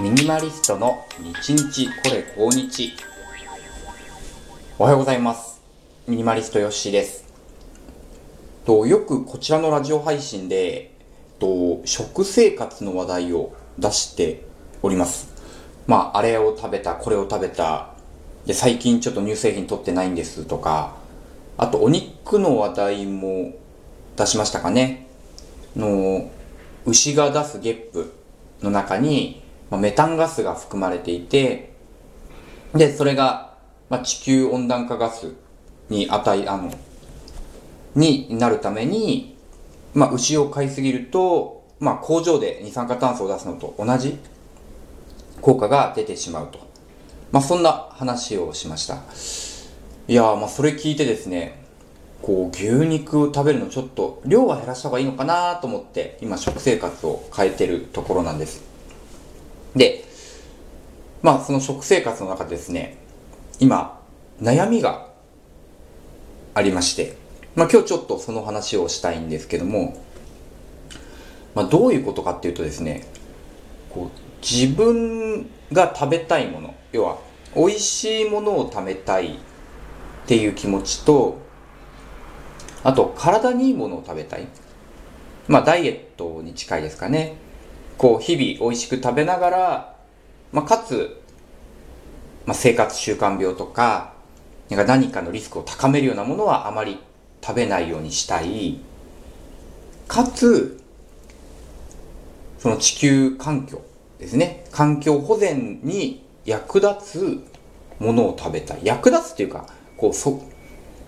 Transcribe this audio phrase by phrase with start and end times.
[0.00, 2.94] ミニマリストの日日これ高日
[4.78, 5.60] おはようございます。
[6.08, 7.26] ミニマリストヨッシーです。
[8.64, 10.94] とよくこちらのラジオ配信で
[11.38, 14.46] と食生活の話題を出して
[14.82, 15.28] おります。
[15.86, 17.90] まああれを食べたこれを食べた。
[18.46, 20.46] で最近ちょっと乳製品取ってないんです。
[20.46, 20.96] とか
[21.58, 23.52] あとお肉の話題も
[24.16, 25.06] 出しましたかね。
[25.76, 26.30] の
[26.86, 28.14] 牛が出すゲップ
[28.62, 29.41] の中に、
[29.72, 31.72] まあ、メタンガスが含まれていて
[32.74, 33.54] でそれが、
[33.88, 35.32] まあ、地球温暖化ガス
[35.88, 36.70] に値あの
[37.94, 39.34] になるために、
[39.94, 44.18] まあ、牛を飼いすぎると、まあ、工場で二酸化炭素を出すのと同じ
[45.40, 46.58] 効果が出てしまうと、
[47.30, 48.98] まあ、そんな話をしました。
[50.06, 51.64] いやまあそれ聞いてですね
[52.20, 58.71] こう牛肉を食べるのちょっと量は減らした方がいいのかなと思って今食生活を変えてるところなんです。
[59.74, 60.04] で
[61.22, 62.98] まあその食生活の中でですね
[63.60, 64.00] 今
[64.40, 65.08] 悩みが
[66.54, 67.16] ありまして
[67.54, 70.02] まあ今日ちょっとその話をしたいんですけども
[71.54, 73.06] まあどういうことかっていうとですね
[73.90, 77.18] こう自分が食べたいもの要は
[77.54, 79.38] 美味しいものを食べたいっ
[80.26, 81.42] ていう気持ちと
[82.84, 84.46] あと、体にいいものを食べたい。
[85.46, 87.36] まあ、ダイエットに近いですかね。
[88.02, 89.96] こう、日々美味しく食べながら、
[90.50, 91.22] まあ、かつ、
[92.46, 94.14] まあ、生活習慣病とか、
[94.70, 96.98] 何かのリスクを高めるようなものはあまり
[97.40, 98.80] 食べないようにしたい。
[100.08, 100.80] かつ、
[102.58, 103.80] その地球環境
[104.18, 104.64] ですね。
[104.72, 107.44] 環境保全に役立つ
[108.00, 108.80] ものを食べたい。
[108.82, 110.42] 役立つっていうか、こう、そ、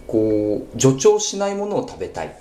[0.07, 2.37] こう助長しないものを食べたい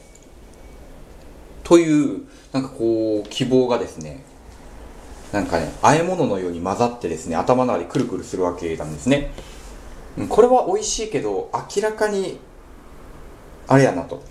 [1.63, 4.23] というなんかこう希望がですね
[5.33, 9.31] なんかね和え物のように混ざってですね頭の中でくるくるするわけなんですね。
[10.29, 12.39] これは美味しいけど明らかに
[13.67, 14.23] あれやなと。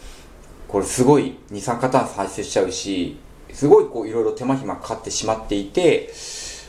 [0.69, 3.19] これすごい二酸化炭素排出しちゃうし
[3.53, 6.11] すごいこういろいろ手間暇かかってしまっていて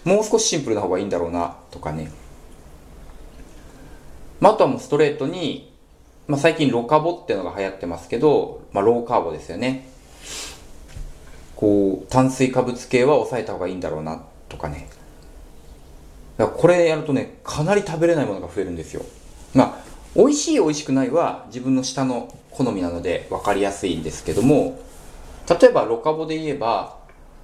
[0.03, 2.11] もう少しシンプルな方がいいんだろうなとかね、
[4.41, 5.73] まあ、あとはもうストレートに
[6.27, 9.87] まあ、最近ロカボっていうのが流行ってますけど、まあ、ローカーボですよね。
[11.55, 14.87] こう、炭水化物系は抑えた方がいいんだろうな、とかね。
[16.37, 19.03] かこれやるとね、かなり食べれないものが増えるんですよ。
[19.53, 19.83] まあ、
[20.15, 24.79] 美味しい美味しくないは自分の舌の好みなので分かりやすいんですけども、
[25.49, 26.97] 例えばロカボで言えば、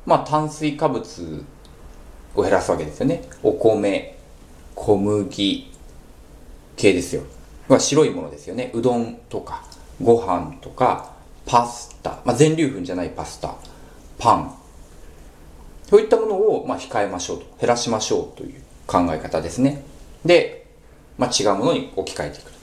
[0.06, 1.44] まあ炭水化物
[2.36, 3.24] を減らすわけですよね。
[3.44, 4.18] お米、
[4.76, 5.72] 小麦
[6.76, 7.24] 系ですよ。
[7.68, 8.72] は白いものですよね。
[8.74, 9.64] うどんとか、
[10.02, 11.12] ご飯とか、
[11.46, 13.56] パスタ、まあ、全粒粉じゃないパスタ、
[14.20, 14.56] パン。
[15.90, 17.46] そういったものを、まあ、控えましょうと。
[17.60, 19.84] 減らしましょうという考え方ですね。
[20.24, 20.68] で、
[21.18, 22.60] まあ、違うものに置き換えていくと。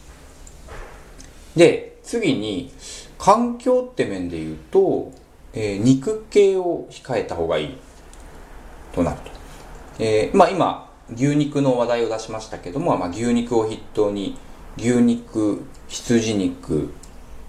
[1.57, 2.73] で、次に、
[3.19, 5.11] 環境って面で言うと、
[5.55, 7.79] えー、肉系を控えた方がいい
[8.95, 9.31] となると。
[9.99, 14.37] えー、まあ今、牛肉の話題を出しましたけども、まあ、牛肉を筆頭に
[14.77, 16.93] 牛肉、羊肉、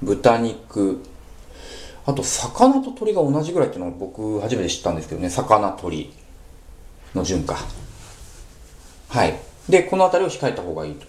[0.01, 1.03] 豚肉、
[2.07, 6.09] あと魚と鶏が同じぐらいっていうのを僕初めて知ったんですけどね、魚、鶏
[7.13, 7.57] の順か。
[9.09, 9.38] はい。
[9.68, 11.06] で、この辺りを控えた方がいいと。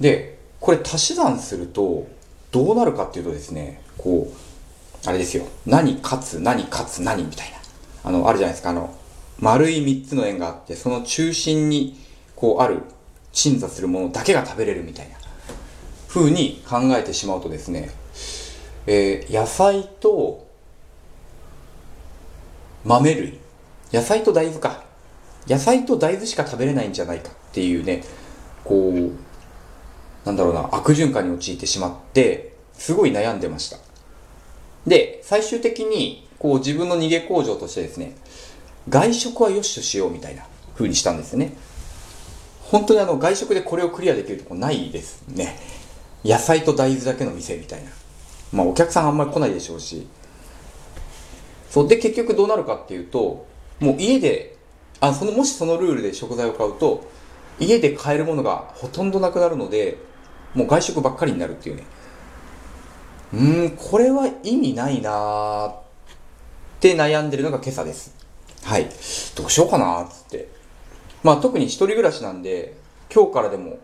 [0.00, 2.06] で、これ足し算すると、
[2.50, 5.46] どうなるかっていうとですね、こう、あれですよ。
[5.64, 7.56] 何かつ、何かつ、何みたいな。
[8.04, 8.68] あの、あるじゃないですか。
[8.68, 8.94] あの、
[9.40, 11.98] 丸い3つの円があって、その中心に、
[12.36, 12.82] こう、ある
[13.32, 15.16] 鎮座するものだけが食べれるみたいな。
[16.08, 17.90] 風に考えてしまうとですね、
[18.86, 20.46] えー、野菜と
[22.84, 23.38] 豆類。
[23.92, 24.84] 野菜と大豆か。
[25.46, 28.04] 野菜と大豆しか食べれないんじゃないかっていうね
[28.64, 29.10] こう
[30.24, 33.78] なんだろうな悪循環に陥ってしまってすごい悩んでました。
[34.86, 38.14] で最終的にこう自分の逃げ工場としてですね
[38.88, 41.54] 外食はよしとしようみたいな風にしたんですね。
[42.62, 45.58] 本当にあの外食でこれをクリアできるとこないですね。
[46.24, 47.90] 野菜と大豆だけの店みたいな。
[48.52, 50.06] まあお客さんあんまり来ないでしょうし。
[51.70, 51.88] そう。
[51.88, 53.46] で、結局どうなるかっていうと、
[53.80, 54.56] もう家で、
[55.00, 57.10] あ、その、もしそのルールで食材を買うと、
[57.58, 59.98] 家で買えるものがほとんどなくなるので、
[60.54, 61.84] もう外食ばっかりになるっていうね。
[63.32, 65.74] うん、これは意味ないなーっ
[66.80, 68.14] て悩んでるのが今朝です。
[68.62, 68.88] はい。
[69.34, 70.48] どうしようかなーっつって。
[71.22, 72.74] まあ特に一人暮らしなんで、
[73.12, 73.78] 今日からでも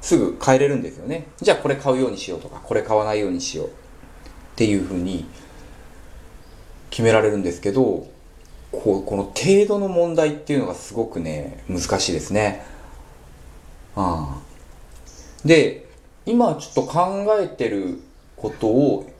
[0.00, 1.26] すぐ変えれるんですよね。
[1.40, 3.70] じゃあこれ買うようにしようとか、これ買わないようにしようっ
[4.56, 5.26] ていうふうに
[6.90, 8.08] 決められるんですけど、
[8.72, 12.64] こうこの程度の問題っていうのがすごくね難しいですね。
[13.96, 14.50] ああ
[15.44, 15.88] で
[16.26, 18.00] 今ちょっと考えてる
[18.36, 19.10] ことを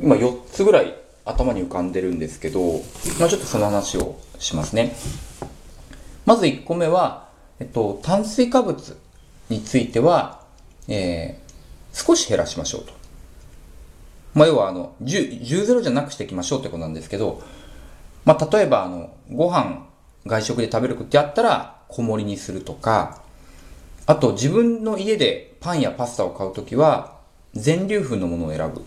[0.00, 2.80] 今4つぐらい頭に浮かんでるんですけど、
[3.20, 4.96] まあ、ちょっとその話をしますね。
[6.24, 7.28] まず1個目は、
[7.60, 8.96] えっと、炭水化物
[9.52, 10.40] については、
[10.88, 12.92] えー、少し減らしましょうと。
[14.34, 17.42] まあ、要はあの、10、10ゼロじゃなくしていきましょうってことなんですけど、
[18.24, 19.86] まあ、例えばあの、ご飯、
[20.26, 23.22] 外食で食べるってやったら、小盛りにするとか、
[24.06, 27.18] あと自分の家でパンやパスタを買うときは、
[27.54, 28.82] 全粒粉のものを選ぶ。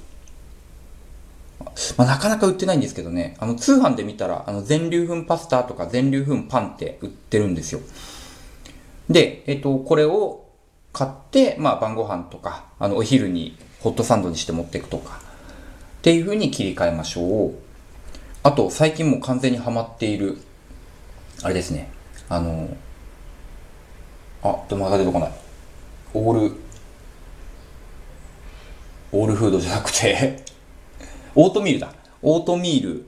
[1.98, 7.82] まあ、なかなか売ってないんですけどね、あの、通販で見たら、あの、全粒粉パスタとか全粒粉パンって売ってるんですよ。
[9.10, 10.45] で、えっと、これを
[10.96, 15.20] 買って、まあ、晩ご飯とか、あの、お昼にホットサンドにして持っていくとか、
[15.98, 17.54] っていう風に切り替えましょう。
[18.44, 20.38] あと、最近も完全にハマっている、
[21.44, 21.92] あれですね、
[22.30, 22.70] あの、
[24.42, 25.32] あ、でもまだ出てこない。
[26.14, 26.56] オール、
[29.12, 30.46] オールフードじゃなくて
[31.36, 31.94] オートミールだ。
[32.22, 33.06] オートミール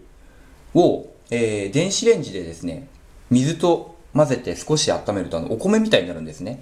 [0.73, 2.89] を、えー、電子レンジでですね、
[3.29, 6.61] 水と混ぜて少し温めるとあのお米みたいになるんですね。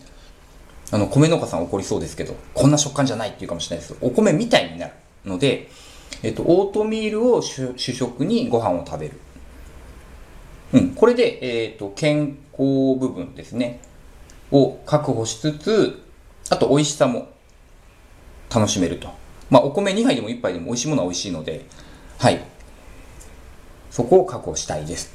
[0.92, 4.94] あの、米農家さん怒りそうですけど、こんな食感じゃないっていうかもしれないです、お米みたいになる
[5.26, 5.70] ので、
[6.24, 9.20] えっと、オートミールを主食にご飯を食べる。
[10.74, 13.82] うん、これで、えっと、健康部分ですね、
[14.52, 16.04] を確保しつつ、
[16.50, 17.30] あと美味しさも
[18.54, 19.10] 楽しめると。
[19.50, 21.66] まあ、お米2杯でも1杯でも美味しいものは美味しいので、
[22.18, 22.42] はい。
[23.92, 25.14] そこを確保したいです。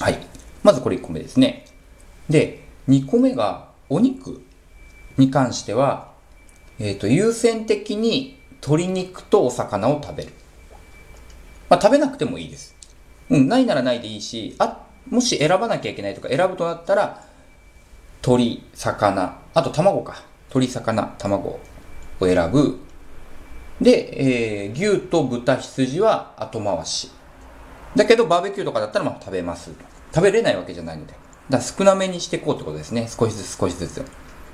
[0.00, 0.18] はい。
[0.62, 1.66] まずこれ1個目ですね。
[2.28, 4.42] で、2個目がお肉
[5.16, 6.12] に関しては、
[6.78, 10.32] えっ、ー、と、優先的に鶏肉とお魚を食べる。
[11.68, 12.74] まあ、食べなくてもいいです。
[13.30, 17.24] うん、ないならないでいいし、あ、もし選ばなきゃいけないとか選ぶとなったら、
[18.22, 20.22] 鶏、魚、あと卵か。
[20.48, 21.60] 鶏、魚、卵
[22.20, 22.78] を選ぶ。
[23.80, 27.10] で、えー、牛と豚、羊は後回し。
[27.94, 29.70] だけど、バーベキューとかだったらまあ食べます。
[30.14, 31.14] 食べれないわけじゃないので。
[31.50, 33.08] だ少なめにしていこうってことですね。
[33.08, 34.04] 少しずつ少しずつ。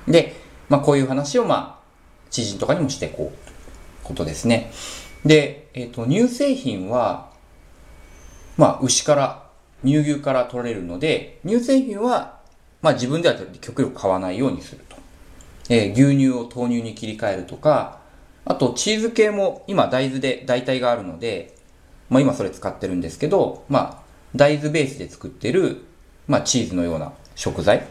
[0.07, 0.35] で、
[0.69, 1.83] まあこういう話をまあ、
[2.29, 4.71] 知人とかにもしていこうことですね。
[5.25, 7.31] で、えっ、ー、と、乳製品は、
[8.57, 9.43] まあ牛から、
[9.83, 12.39] 乳牛から取れるので、乳製品は、
[12.81, 14.97] まあ自分では極力買わないようにすると。
[15.69, 17.99] えー、牛乳を豆乳に切り替えるとか、
[18.45, 21.55] あとチーズ系も今大豆で代替があるので、
[22.09, 24.03] まあ今それ使ってるんですけど、まあ
[24.35, 25.85] 大豆ベースで作ってる、
[26.27, 27.85] まあチーズのような食材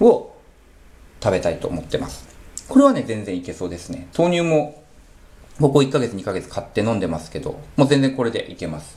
[0.00, 0.32] を
[1.22, 2.28] 食べたいと思ってます。
[2.68, 4.08] これはね、全然いけそうですね。
[4.16, 4.82] 豆乳も、
[5.60, 8.96] ここ1ヶ月2ヶ月買って飲んでますけど、もう全然これでいけます。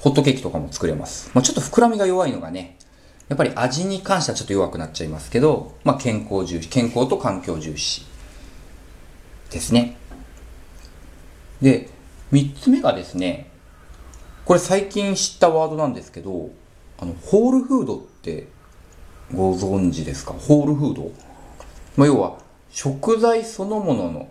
[0.00, 1.30] ホットケーキとかも作れます。
[1.34, 2.76] まあ、ちょっと膨らみが弱いのがね、
[3.28, 8.06] やっぱり味に関してはちょっと弱くなっちゃいますけど、まあ、健康重視、健康と環境重視
[9.50, 9.96] ですね。
[11.60, 11.88] で、
[12.30, 13.50] 三つ目がですね、
[14.44, 16.50] これ最近知ったワードなんですけど、
[16.98, 18.48] あの、ホールフードって
[19.34, 20.32] ご存知ですか？
[20.32, 21.10] ホールフード
[21.96, 22.38] まあ、要は、
[22.70, 24.24] 食材そのもののっ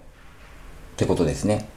[0.97, 1.67] てことですね。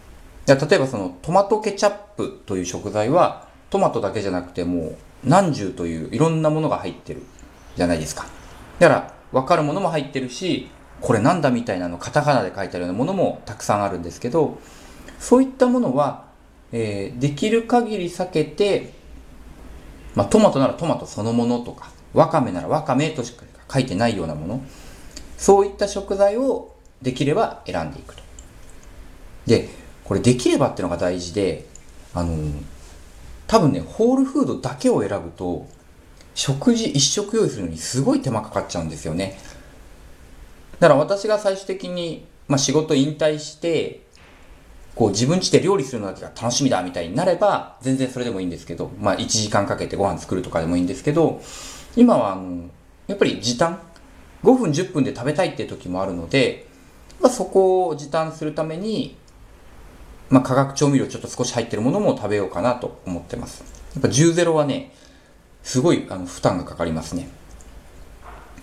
[0.47, 7.23] 例えばそのトマトケチャップという食材はトマトだけじゃなくてもう何十といういろんなものが入ってる
[7.77, 8.27] じゃないですか。
[8.79, 10.71] だから、わかるものも入ってるし、
[11.01, 14.59] これなんだみたいなの、カタカナで書いてあるようなものもたくさんあるんですけど、
[15.19, 16.27] そういったものは、
[16.73, 18.95] えー、できる限り避けて、
[20.19, 24.65] まあ、トマトならトマトそのものとか、わかめならわかめとしか書いてないようなもの、
[25.37, 28.23] そういった食材をできれば選んでいくと。
[29.47, 29.69] で、
[30.03, 31.67] これできればっていうのが大事で、
[32.15, 32.37] あの
[33.47, 35.69] 多分ね、ホールフードだけを選ぶと、
[36.35, 39.39] 食事一食用意するのにすごい手間かかっちゃうんですよね。
[40.81, 44.01] だから私が最終的に、まあ、仕事引退して、
[44.99, 51.41] こう自分家で料理するのだけが楽しみだみたいになれば、全然それでもいいんですけど、まあ1時間かけてご飯作るとかでもいいんですけど、
[51.95, 52.69] 今はあの、
[53.07, 53.79] やっぱり時短
[54.43, 56.67] ?5 分10分で食べたいって時もあるので、
[57.21, 59.17] まあ、そこを時短するために、
[60.31, 63.63] まあ、化学調味料ちょっと少し入ってるものも食べようかなと思ってます。
[63.95, 64.93] やっぱ10ゼロはね、
[65.63, 67.29] すごいあの負担がかかりますね。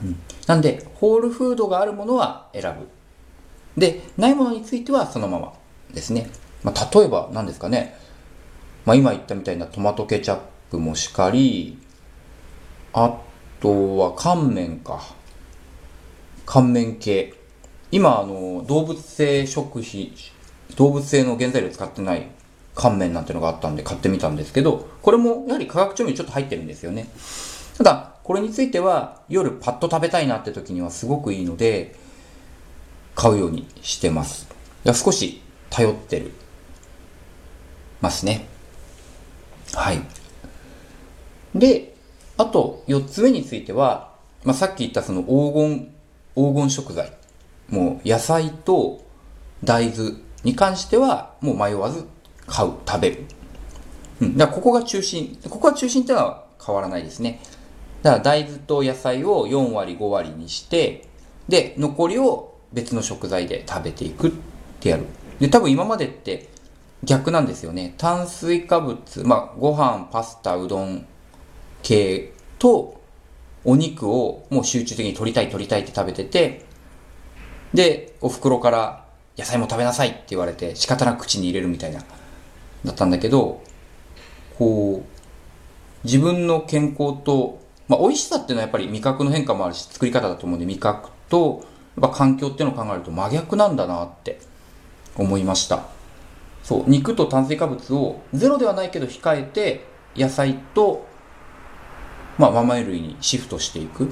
[0.03, 0.19] うん。
[0.47, 2.89] なんで、ホールフードがあるものは選ぶ。
[3.79, 5.53] で、ないものについてはそのまま
[5.95, 6.29] ですね。
[6.63, 7.95] まあ、例えば何ですかね。
[8.85, 11.79] まあ、今言ったみたいなトマトケチャップもしかり、
[12.93, 13.17] あ
[13.59, 15.01] とは乾麺か。
[16.45, 17.33] 乾麺系。
[17.91, 20.13] 今、あの、動物性食品、
[20.75, 22.27] 動物性の原材料使ってない
[22.75, 27.07] 乾麺なんてのがあったんで買ってみたんですけど、これもやはり化学調味料ちょっと入ってるんですよね。
[27.77, 31.95] ただ、これについては夜パッと食べたいなって時にはすごくいいので、
[33.15, 34.47] 買うようにしてます。
[34.83, 36.31] いや少し頼ってる。
[38.01, 38.47] ますね。
[39.73, 40.01] はい。
[41.53, 41.95] で、
[42.37, 45.95] あと4つ目については、まあ、さっき言ったその黄金、
[46.35, 47.11] 黄金食材。
[47.69, 49.03] もう野菜と
[49.63, 50.11] 大豆
[50.43, 52.05] に関してはもう迷わず
[52.45, 53.23] 買う、食べる。
[54.21, 54.37] うん。
[54.37, 55.39] だからここが中心。
[55.49, 57.41] ここは中心っていうのは変わらないですね。
[58.03, 61.07] だから大豆と野菜を4割5割にして、
[61.47, 64.31] で、残りを別の食材で食べていくっ
[64.79, 65.05] てやる。
[65.39, 66.49] で、多分今までって
[67.03, 67.93] 逆なんですよね。
[67.97, 71.05] 炭水化物、まあ、ご飯、パスタ、うどん
[71.83, 73.01] 系と
[73.63, 76.65] お肉をもう集中的に取りたい取りたいって食べてて、
[77.73, 79.05] で、お袋から
[79.37, 82.03] 野菜も食べなさいって言われて仕方なく口に入れるみたいな、
[82.85, 83.61] だったんだけど、
[84.57, 91.65] こう、自分の健康と、まあ、美味しさっていうのはやっぱり味覚の変化もあるし、作り方だと思うんで、味覚と、
[91.99, 94.39] やっぱ環境っていうのを考えると真逆なんだなって
[95.15, 95.83] 思いました。
[96.63, 101.05] そう、肉と炭水化物をゼロではないけど控えて、野菜と、
[102.37, 104.09] まあ、ママ類にシフトしていく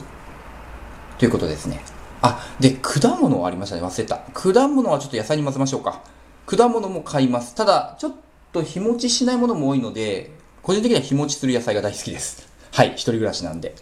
[1.17, 1.81] ということですね。
[2.21, 3.81] あ、で、果物はありましたね。
[3.81, 4.17] 忘れた。
[4.33, 6.01] 果物はちょっと野菜に混ぜましょうか。
[6.45, 7.53] 果物も買います。
[7.55, 8.13] ただ、ちょっ
[8.53, 10.31] と日持ちしないものも多いので、
[10.61, 12.47] 個人的には日持ちする野菜が大好きです。
[12.71, 13.75] はい、一人暮らしなんで。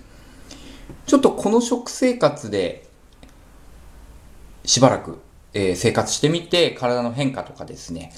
[1.05, 2.87] ちょっとこの食生活で、
[4.65, 5.19] しばらく、
[5.53, 8.11] えー、生活してみて、体の変化とかですね、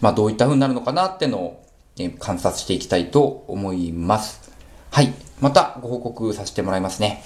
[0.00, 1.66] まあどういった風になるのかなってのを、
[1.98, 4.52] えー、観察していきたいと思います。
[4.90, 7.22] はい、またご報告させてもらいますね。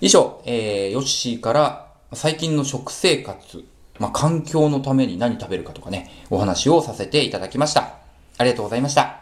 [0.00, 3.64] 以上、えー、ヨッシーから最近の食生活、
[3.98, 7.94] まあ、環境のために何食べるかとかね、お話をさせていただきました。
[8.38, 9.17] ありがとうございました。